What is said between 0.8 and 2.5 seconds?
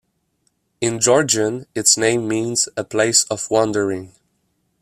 In Georgian, its name